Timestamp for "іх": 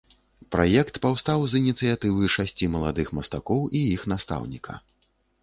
3.93-4.09